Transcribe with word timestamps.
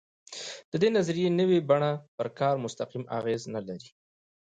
د 0.71 0.73
دې 0.81 0.89
نظریې 0.97 1.29
نوې 1.39 1.59
بڼه 1.69 1.91
پر 2.17 2.27
کار 2.39 2.55
مستقیم 2.65 3.03
اغېز 3.17 3.41
نه 3.55 3.61
لري. 3.67 3.89